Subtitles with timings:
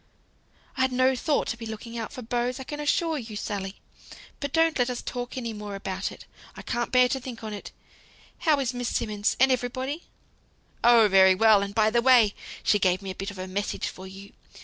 [0.77, 3.75] "I'd no thought to be looking out for beaux, I can assure you, Sally.
[4.39, 7.53] But don't let us talk any more about it; I can't bear to think on
[7.53, 7.71] it.
[8.39, 9.37] How is Miss Simmonds?
[9.39, 10.05] and everybody?"
[10.83, 12.33] "Oh, very well; and by the way
[12.63, 14.33] she gave me a bit of a message for you.